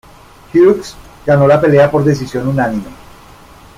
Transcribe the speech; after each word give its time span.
Hughes 0.51 0.95
ganó 1.27 1.45
la 1.45 1.61
pelea 1.61 1.91
por 1.91 2.03
decisión 2.03 2.47
unánime. 2.47 2.87